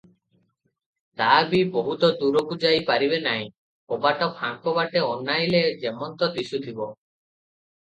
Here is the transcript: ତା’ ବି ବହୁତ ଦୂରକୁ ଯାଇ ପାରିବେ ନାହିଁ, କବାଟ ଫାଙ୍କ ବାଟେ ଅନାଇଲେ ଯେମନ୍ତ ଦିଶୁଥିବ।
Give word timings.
ତା’ 1.19 1.27
ବି 1.51 1.59
ବହୁତ 1.75 2.09
ଦୂରକୁ 2.21 2.57
ଯାଇ 2.63 2.79
ପାରିବେ 2.89 3.21
ନାହିଁ, 3.27 3.45
କବାଟ 3.93 4.31
ଫାଙ୍କ 4.41 4.75
ବାଟେ 4.81 5.05
ଅନାଇଲେ 5.13 5.63
ଯେମନ୍ତ 5.87 6.33
ଦିଶୁଥିବ। 6.41 6.91